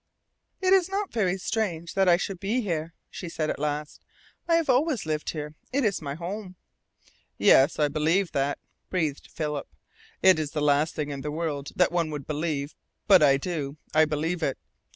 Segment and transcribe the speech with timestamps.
[0.61, 4.01] "It is not very strange that I should be here" she said at last.
[4.47, 5.53] "I have always lived here.
[5.71, 6.55] It is my home."
[7.37, 8.57] "Yes, I believe that,"
[8.89, 9.67] breathed Philip.
[10.23, 12.73] "It is the last thing in the world that one would believe
[13.05, 14.57] but I do; I believe it.